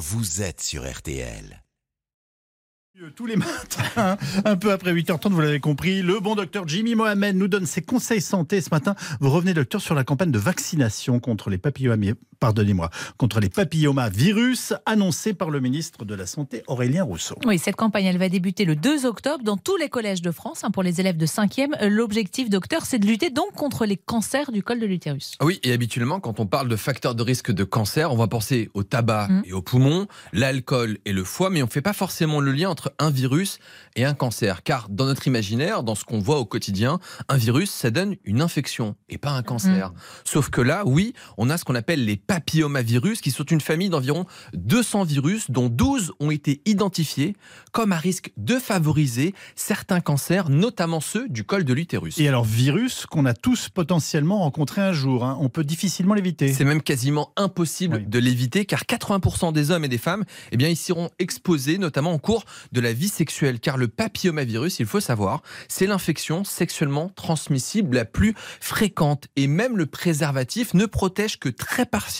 vous 0.00 0.40
êtes 0.40 0.62
sur 0.62 0.90
RTL. 0.90 1.62
Tous 3.14 3.26
les 3.26 3.36
matins, 3.36 4.16
un 4.44 4.56
peu 4.56 4.72
après 4.72 4.92
8h30, 4.94 5.30
vous 5.30 5.40
l'avez 5.40 5.60
compris, 5.60 6.02
le 6.02 6.20
bon 6.20 6.34
docteur 6.34 6.66
Jimmy 6.66 6.94
Mohamed 6.94 7.36
nous 7.36 7.48
donne 7.48 7.66
ses 7.66 7.82
conseils 7.82 8.22
santé. 8.22 8.62
Ce 8.62 8.70
matin, 8.70 8.94
vous 9.20 9.30
revenez, 9.30 9.52
docteur, 9.52 9.80
sur 9.80 9.94
la 9.94 10.02
campagne 10.02 10.30
de 10.30 10.38
vaccination 10.38 11.20
contre 11.20 11.50
les 11.50 11.58
papillomas, 11.58 12.14
pardonnez-moi, 12.40 12.90
contre 13.18 13.38
les 13.38 13.50
papillomavirus 13.50 14.72
annoncée 14.86 15.34
par 15.34 15.50
le 15.50 15.60
ministre 15.60 16.04
de 16.04 16.14
la 16.14 16.26
Santé, 16.26 16.62
Aurélien 16.66 17.04
Rousseau. 17.04 17.36
Oui, 17.44 17.58
cette 17.58 17.76
campagne, 17.76 18.06
elle 18.06 18.18
va 18.18 18.28
débuter 18.28 18.64
le 18.64 18.74
2 18.74 19.06
octobre 19.06 19.44
dans 19.44 19.56
tous 19.56 19.76
les 19.76 19.88
collèges 19.88 20.22
de 20.22 20.30
France 20.30 20.64
hein, 20.64 20.70
pour 20.70 20.82
les 20.82 21.00
élèves 21.00 21.18
de 21.18 21.26
5e. 21.26 21.86
L'objectif, 21.86 22.48
docteur, 22.48 22.84
c'est 22.86 22.98
de 22.98 23.06
lutter 23.06 23.30
donc 23.30 23.52
contre 23.52 23.84
les 23.84 23.96
cancers 23.96 24.50
du 24.52 24.62
col 24.62 24.80
de 24.80 24.86
l'utérus. 24.86 25.36
Oui, 25.42 25.60
et 25.62 25.72
habituellement, 25.72 26.18
quand 26.18 26.40
on 26.40 26.46
parle 26.46 26.68
de 26.68 26.76
facteurs 26.76 27.14
de 27.14 27.22
risque 27.22 27.52
de 27.52 27.64
cancer, 27.64 28.12
on 28.12 28.16
va 28.16 28.26
penser 28.26 28.70
au 28.74 28.82
tabac 28.82 29.28
mm. 29.28 29.42
et 29.44 29.52
aux 29.52 29.62
poumons, 29.62 30.06
l'alcool 30.32 30.98
et 31.04 31.12
le 31.12 31.24
foie, 31.24 31.50
mais 31.50 31.62
on 31.62 31.66
ne 31.66 31.70
fait 31.70 31.82
pas 31.82 31.92
forcément 31.92 32.40
le 32.40 32.52
lien 32.52 32.70
entre 32.70 32.92
un 32.98 33.10
virus 33.10 33.58
et 33.96 34.04
un 34.04 34.14
cancer. 34.14 34.62
Car 34.62 34.88
dans 34.88 35.04
notre 35.04 35.26
imaginaire, 35.26 35.82
dans 35.82 35.94
ce 35.94 36.04
qu'on 36.04 36.20
voit 36.20 36.38
au 36.38 36.46
quotidien, 36.46 36.98
un 37.28 37.36
virus, 37.36 37.70
ça 37.70 37.90
donne 37.90 38.16
une 38.24 38.40
infection 38.40 38.96
et 39.08 39.18
pas 39.18 39.32
un 39.32 39.42
cancer. 39.42 39.90
Mm. 39.90 39.94
Sauf 40.24 40.48
que 40.48 40.62
là, 40.62 40.84
oui, 40.86 41.12
on 41.36 41.50
a 41.50 41.58
ce 41.58 41.64
qu'on 41.64 41.74
appelle 41.74 42.04
les 42.04 42.16
papillomavirus, 42.30 43.20
qui 43.20 43.32
sont 43.32 43.42
une 43.42 43.60
famille 43.60 43.88
d'environ 43.88 44.24
200 44.54 45.02
virus, 45.02 45.50
dont 45.50 45.68
12 45.68 46.12
ont 46.20 46.30
été 46.30 46.62
identifiés 46.64 47.34
comme 47.72 47.90
à 47.90 47.96
risque 47.96 48.30
de 48.36 48.54
favoriser 48.54 49.34
certains 49.56 50.00
cancers, 50.00 50.48
notamment 50.48 51.00
ceux 51.00 51.28
du 51.28 51.42
col 51.42 51.64
de 51.64 51.74
l'utérus. 51.74 52.18
Et 52.18 52.28
alors, 52.28 52.44
virus 52.44 53.04
qu'on 53.06 53.26
a 53.26 53.34
tous 53.34 53.68
potentiellement 53.68 54.38
rencontré 54.38 54.80
un 54.80 54.92
jour, 54.92 55.24
hein. 55.24 55.36
on 55.40 55.48
peut 55.48 55.64
difficilement 55.64 56.14
l'éviter. 56.14 56.52
C'est 56.52 56.64
même 56.64 56.82
quasiment 56.82 57.32
impossible 57.34 58.08
de 58.08 58.18
l'éviter, 58.20 58.64
car 58.64 58.82
80% 58.82 59.52
des 59.52 59.72
hommes 59.72 59.84
et 59.84 59.88
des 59.88 59.98
femmes, 59.98 60.22
eh 60.52 60.56
bien, 60.56 60.68
ils 60.68 60.76
seront 60.76 61.10
exposés, 61.18 61.78
notamment 61.78 62.12
en 62.12 62.18
cours 62.18 62.44
de 62.70 62.80
la 62.80 62.92
vie 62.92 63.08
sexuelle, 63.08 63.58
car 63.58 63.76
le 63.76 63.88
papillomavirus, 63.88 64.78
il 64.78 64.86
faut 64.86 65.00
savoir, 65.00 65.42
c'est 65.66 65.88
l'infection 65.88 66.44
sexuellement 66.44 67.08
transmissible 67.08 67.96
la 67.96 68.04
plus 68.04 68.34
fréquente. 68.60 69.26
Et 69.34 69.48
même 69.48 69.76
le 69.76 69.86
préservatif 69.86 70.74
ne 70.74 70.86
protège 70.86 71.40
que 71.40 71.48
très 71.48 71.86
partiellement 71.86 72.19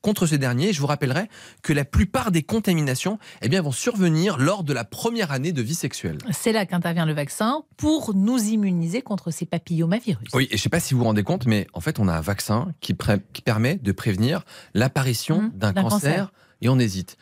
contre 0.00 0.26
ce 0.26 0.36
dernier. 0.36 0.72
je 0.72 0.80
vous 0.80 0.86
rappellerai 0.86 1.28
que 1.62 1.72
la 1.72 1.84
plupart 1.84 2.30
des 2.30 2.42
contaminations 2.42 3.18
eh 3.42 3.48
bien, 3.48 3.62
vont 3.62 3.72
survenir 3.72 4.38
lors 4.38 4.64
de 4.64 4.72
la 4.72 4.84
première 4.84 5.32
année 5.32 5.52
de 5.52 5.62
vie 5.62 5.74
sexuelle. 5.74 6.18
C'est 6.30 6.52
là 6.52 6.66
qu'intervient 6.66 7.06
le 7.06 7.12
vaccin 7.12 7.64
pour 7.76 8.14
nous 8.14 8.38
immuniser 8.38 9.02
contre 9.02 9.30
ces 9.30 9.46
papillomavirus. 9.46 10.28
Oui, 10.34 10.44
et 10.44 10.48
je 10.50 10.54
ne 10.54 10.58
sais 10.58 10.68
pas 10.68 10.80
si 10.80 10.94
vous 10.94 11.00
vous 11.00 11.06
rendez 11.06 11.22
compte, 11.22 11.46
mais 11.46 11.66
en 11.72 11.80
fait, 11.80 11.98
on 11.98 12.08
a 12.08 12.12
un 12.12 12.20
vaccin 12.20 12.72
qui, 12.80 12.96
qui 13.32 13.42
permet 13.42 13.76
de 13.76 13.92
prévenir 13.92 14.44
l'apparition 14.74 15.42
mmh, 15.42 15.50
d'un 15.54 15.72
cancer 15.72 16.32
et 16.60 16.68
on 16.68 16.78
hésite. 16.78 17.16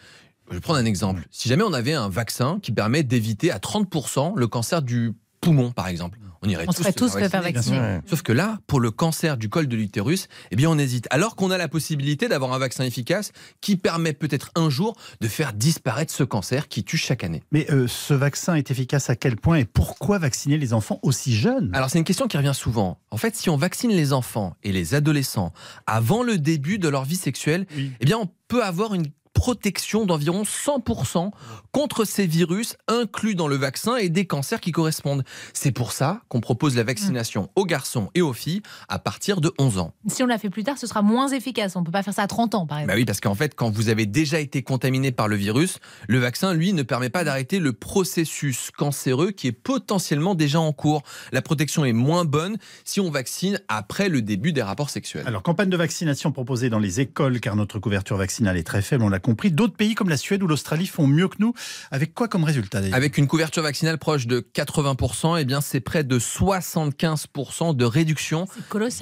Je 0.50 0.56
vais 0.56 0.60
prendre 0.60 0.80
un 0.80 0.84
exemple. 0.84 1.22
Si 1.30 1.48
jamais 1.48 1.62
on 1.62 1.72
avait 1.72 1.94
un 1.94 2.08
vaccin 2.08 2.58
qui 2.60 2.72
permet 2.72 3.04
d'éviter 3.04 3.52
à 3.52 3.58
30% 3.58 4.32
le 4.36 4.46
cancer 4.48 4.82
du 4.82 5.14
poumon, 5.40 5.72
par 5.72 5.88
exemple. 5.88 6.18
On 6.42 6.48
irait 6.48 6.64
on 6.66 6.72
tous, 6.72 6.82
serait 6.82 6.92
tous 6.92 7.12
faire 7.12 7.42
vacciner. 7.42 7.98
Sauf 8.06 8.22
que 8.22 8.32
là, 8.32 8.58
pour 8.66 8.80
le 8.80 8.90
cancer 8.90 9.36
du 9.36 9.50
col 9.50 9.66
de 9.66 9.76
l'utérus, 9.76 10.28
eh 10.50 10.56
bien, 10.56 10.70
on 10.70 10.78
hésite. 10.78 11.06
Alors 11.10 11.36
qu'on 11.36 11.50
a 11.50 11.58
la 11.58 11.68
possibilité 11.68 12.28
d'avoir 12.28 12.52
un 12.54 12.58
vaccin 12.58 12.84
efficace 12.84 13.32
qui 13.60 13.76
permet 13.76 14.14
peut-être 14.14 14.50
un 14.54 14.70
jour 14.70 14.96
de 15.20 15.28
faire 15.28 15.52
disparaître 15.52 16.12
ce 16.12 16.24
cancer 16.24 16.68
qui 16.68 16.82
tue 16.82 16.96
chaque 16.96 17.24
année. 17.24 17.42
Mais 17.52 17.70
euh, 17.70 17.86
ce 17.88 18.14
vaccin 18.14 18.54
est 18.54 18.70
efficace 18.70 19.10
à 19.10 19.16
quel 19.16 19.36
point 19.36 19.56
et 19.56 19.64
pourquoi 19.66 20.18
vacciner 20.18 20.56
les 20.56 20.72
enfants 20.72 20.98
aussi 21.02 21.34
jeunes? 21.36 21.70
Alors, 21.74 21.90
c'est 21.90 21.98
une 21.98 22.04
question 22.04 22.26
qui 22.26 22.38
revient 22.38 22.54
souvent. 22.54 22.98
En 23.10 23.18
fait, 23.18 23.36
si 23.36 23.50
on 23.50 23.56
vaccine 23.56 23.90
les 23.90 24.14
enfants 24.14 24.56
et 24.62 24.72
les 24.72 24.94
adolescents 24.94 25.52
avant 25.86 26.22
le 26.22 26.38
début 26.38 26.78
de 26.78 26.88
leur 26.88 27.04
vie 27.04 27.16
sexuelle, 27.16 27.66
eh 27.76 28.04
bien, 28.04 28.16
on 28.16 28.28
peut 28.48 28.64
avoir 28.64 28.94
une 28.94 29.06
protection 29.40 30.04
d'environ 30.04 30.42
100% 30.42 31.30
contre 31.72 32.04
ces 32.04 32.26
virus 32.26 32.76
inclus 32.88 33.34
dans 33.34 33.48
le 33.48 33.56
vaccin 33.56 33.96
et 33.96 34.10
des 34.10 34.26
cancers 34.26 34.60
qui 34.60 34.70
correspondent. 34.70 35.24
C'est 35.54 35.72
pour 35.72 35.92
ça 35.92 36.20
qu'on 36.28 36.42
propose 36.42 36.76
la 36.76 36.82
vaccination 36.82 37.48
aux 37.56 37.64
garçons 37.64 38.10
et 38.14 38.20
aux 38.20 38.34
filles 38.34 38.60
à 38.90 38.98
partir 38.98 39.40
de 39.40 39.50
11 39.58 39.78
ans. 39.78 39.94
Si 40.08 40.22
on 40.22 40.26
la 40.26 40.36
fait 40.36 40.50
plus 40.50 40.62
tard, 40.62 40.76
ce 40.76 40.86
sera 40.86 41.00
moins 41.00 41.28
efficace. 41.28 41.74
On 41.74 41.80
ne 41.80 41.86
peut 41.86 41.90
pas 41.90 42.02
faire 42.02 42.12
ça 42.12 42.24
à 42.24 42.26
30 42.26 42.54
ans, 42.54 42.66
par 42.66 42.80
exemple. 42.80 42.92
Bah 42.92 42.98
oui, 42.98 43.06
parce 43.06 43.22
qu'en 43.22 43.34
fait, 43.34 43.54
quand 43.54 43.70
vous 43.70 43.88
avez 43.88 44.04
déjà 44.04 44.40
été 44.40 44.62
contaminé 44.62 45.10
par 45.10 45.26
le 45.26 45.36
virus, 45.36 45.78
le 46.06 46.18
vaccin, 46.18 46.52
lui, 46.52 46.74
ne 46.74 46.82
permet 46.82 47.08
pas 47.08 47.24
d'arrêter 47.24 47.60
le 47.60 47.72
processus 47.72 48.70
cancéreux 48.70 49.30
qui 49.30 49.46
est 49.46 49.52
potentiellement 49.52 50.34
déjà 50.34 50.60
en 50.60 50.74
cours. 50.74 51.02
La 51.32 51.40
protection 51.40 51.86
est 51.86 51.94
moins 51.94 52.26
bonne 52.26 52.58
si 52.84 53.00
on 53.00 53.10
vaccine 53.10 53.58
après 53.68 54.10
le 54.10 54.20
début 54.20 54.52
des 54.52 54.62
rapports 54.62 54.90
sexuels. 54.90 55.26
Alors, 55.26 55.42
campagne 55.42 55.70
de 55.70 55.78
vaccination 55.78 56.30
proposée 56.30 56.68
dans 56.68 56.78
les 56.78 57.00
écoles, 57.00 57.40
car 57.40 57.56
notre 57.56 57.78
couverture 57.78 58.18
vaccinale 58.18 58.58
est 58.58 58.64
très 58.64 58.82
faible, 58.82 59.02
on 59.02 59.08
l'a 59.08 59.18
compris. 59.30 59.50
D'autres 59.50 59.76
pays 59.76 59.94
comme 59.94 60.08
la 60.08 60.16
Suède 60.16 60.42
ou 60.42 60.46
l'Australie 60.46 60.86
font 60.86 61.06
mieux 61.06 61.28
que 61.28 61.36
nous. 61.38 61.54
Avec 61.90 62.14
quoi 62.14 62.28
comme 62.28 62.44
résultat 62.44 62.80
Avec 62.92 63.16
une 63.18 63.26
couverture 63.26 63.62
vaccinale 63.62 63.98
proche 63.98 64.26
de 64.26 64.40
80%, 64.40 65.38
et 65.38 65.42
eh 65.42 65.44
bien 65.44 65.60
c'est 65.60 65.80
près 65.80 66.04
de 66.04 66.18
75% 66.18 67.76
de 67.76 67.84
réduction 67.84 68.46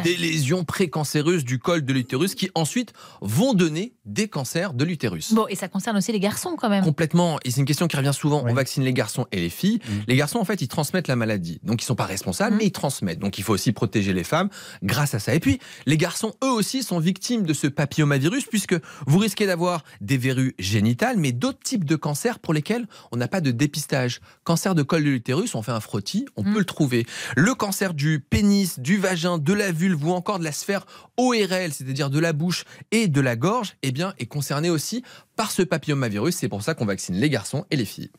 des 0.04 0.16
lésions 0.16 0.64
précancéreuses 0.64 1.44
du 1.44 1.58
col 1.58 1.82
de 1.82 1.92
l'utérus 1.92 2.34
qui 2.34 2.50
ensuite 2.54 2.92
vont 3.20 3.54
donner 3.54 3.94
des 4.04 4.28
cancers 4.28 4.74
de 4.74 4.84
l'utérus. 4.84 5.32
Bon, 5.32 5.46
et 5.48 5.54
ça 5.54 5.68
concerne 5.68 5.96
aussi 5.96 6.12
les 6.12 6.20
garçons 6.20 6.56
quand 6.58 6.68
même. 6.68 6.84
Complètement. 6.84 7.38
Et 7.44 7.50
c'est 7.50 7.60
une 7.60 7.66
question 7.66 7.86
qui 7.88 7.96
revient 7.96 8.12
souvent. 8.14 8.44
On 8.46 8.54
vaccine 8.54 8.82
les 8.82 8.92
garçons 8.92 9.26
et 9.32 9.40
les 9.40 9.50
filles. 9.50 9.80
Mm. 9.86 9.92
Les 10.08 10.16
garçons, 10.16 10.38
en 10.38 10.44
fait, 10.44 10.60
ils 10.60 10.68
transmettent 10.68 11.08
la 11.08 11.16
maladie. 11.16 11.60
Donc, 11.62 11.82
ils 11.82 11.84
sont 11.84 11.94
pas 11.94 12.06
responsables, 12.06 12.54
mm. 12.54 12.58
mais 12.58 12.66
ils 12.66 12.72
transmettent. 12.72 13.18
Donc, 13.18 13.38
il 13.38 13.44
faut 13.44 13.54
aussi 13.54 13.72
protéger 13.72 14.12
les 14.12 14.24
femmes 14.24 14.48
grâce 14.82 15.14
à 15.14 15.18
ça. 15.18 15.34
Et 15.34 15.40
puis, 15.40 15.58
les 15.86 15.96
garçons, 15.96 16.34
eux 16.42 16.50
aussi, 16.50 16.82
sont 16.82 16.98
victimes 16.98 17.44
de 17.44 17.52
ce 17.52 17.66
papillomavirus 17.66 18.46
puisque 18.46 18.76
vous 19.06 19.18
risquez 19.18 19.46
d'avoir 19.46 19.84
des 20.00 20.17
verrues 20.18 20.54
génitales, 20.58 21.16
mais 21.16 21.32
d'autres 21.32 21.60
types 21.60 21.84
de 21.84 21.96
cancers 21.96 22.38
pour 22.38 22.54
lesquels 22.54 22.86
on 23.12 23.16
n'a 23.16 23.28
pas 23.28 23.40
de 23.40 23.50
dépistage. 23.50 24.20
Cancer 24.44 24.74
de 24.74 24.82
col 24.82 25.04
de 25.04 25.10
l'utérus, 25.10 25.54
on 25.54 25.62
fait 25.62 25.72
un 25.72 25.80
frottis, 25.80 26.26
on 26.36 26.42
mm. 26.42 26.52
peut 26.52 26.58
le 26.58 26.64
trouver. 26.64 27.06
Le 27.36 27.54
cancer 27.54 27.94
du 27.94 28.20
pénis, 28.20 28.78
du 28.78 28.98
vagin, 28.98 29.38
de 29.38 29.52
la 29.52 29.72
vulve 29.72 30.04
ou 30.04 30.12
encore 30.12 30.38
de 30.38 30.44
la 30.44 30.52
sphère 30.52 30.86
ORL, 31.16 31.72
c'est-à-dire 31.72 32.10
de 32.10 32.18
la 32.18 32.32
bouche 32.32 32.64
et 32.90 33.08
de 33.08 33.20
la 33.20 33.36
gorge, 33.36 33.76
eh 33.82 33.92
bien, 33.92 34.14
est 34.18 34.26
concerné 34.26 34.70
aussi 34.70 35.02
par 35.36 35.50
ce 35.50 35.62
papillomavirus. 35.62 36.36
C'est 36.36 36.48
pour 36.48 36.62
ça 36.62 36.74
qu'on 36.74 36.86
vaccine 36.86 37.14
les 37.14 37.30
garçons 37.30 37.64
et 37.70 37.76
les 37.76 37.84
filles. 37.84 38.10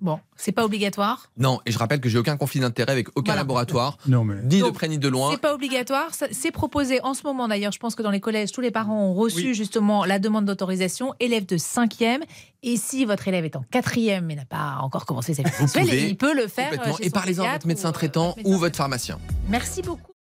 Bon, 0.00 0.18
c'est 0.36 0.52
pas 0.52 0.64
obligatoire. 0.64 1.30
Non, 1.38 1.60
et 1.66 1.72
je 1.72 1.78
rappelle 1.78 2.00
que 2.00 2.08
j'ai 2.08 2.18
aucun 2.18 2.36
conflit 2.36 2.60
d'intérêt 2.60 2.92
avec 2.92 3.08
aucun 3.16 3.34
laboratoire, 3.34 3.96
non, 4.06 4.24
mais... 4.24 4.42
ni 4.42 4.60
de 4.60 4.70
près 4.70 4.88
ni 4.88 4.98
de 4.98 5.08
loin. 5.08 5.30
C'est 5.30 5.40
pas 5.40 5.54
obligatoire. 5.54 6.10
C'est 6.12 6.50
proposé 6.50 7.00
en 7.02 7.14
ce 7.14 7.22
moment 7.22 7.48
d'ailleurs. 7.48 7.72
Je 7.72 7.78
pense 7.78 7.94
que 7.94 8.02
dans 8.02 8.10
les 8.10 8.20
collèges, 8.20 8.52
tous 8.52 8.60
les 8.60 8.70
parents 8.70 9.02
ont 9.02 9.14
reçu 9.14 9.54
justement 9.54 10.04
la 10.04 10.18
demande 10.18 10.44
d'autorisation. 10.44 11.14
Élève 11.20 11.46
de 11.46 11.56
5e. 11.56 12.22
Et 12.62 12.76
si 12.76 13.04
votre 13.04 13.28
élève 13.28 13.44
est 13.44 13.56
en 13.56 13.64
4e 13.72 14.22
mais 14.22 14.34
n'a 14.34 14.44
pas 14.46 14.78
encore 14.80 15.04
commencé 15.04 15.34
sa 15.34 15.42
vie 15.42 16.08
il 16.08 16.16
peut 16.16 16.34
le 16.34 16.48
faire. 16.48 16.72
et 17.00 17.10
parlez-en 17.10 17.44
à 17.44 17.52
votre 17.52 17.66
médecin 17.66 17.92
traitant 17.92 18.34
ou 18.44 18.56
votre 18.56 18.76
pharmacien. 18.76 19.18
Merci 19.48 19.82
beaucoup. 19.82 20.13